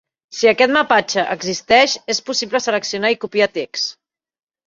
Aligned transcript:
Si 0.35 0.47
aquest 0.51 0.71
mapatge 0.77 1.25
existeix, 1.33 1.93
és 2.15 2.21
possible 2.29 2.63
seleccionar 2.69 3.13
i 3.17 3.19
copiar 3.27 3.51
text. 3.61 3.93